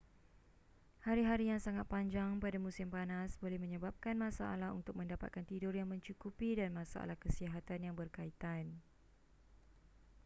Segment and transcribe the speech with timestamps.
[1.05, 6.49] hari-hari yang sangat panjang pada musim panas boleh menyebabkan masalah untuk mendapatkan tidur yang mencukupi
[6.59, 8.63] dan masalah kesihatan yang bekaitan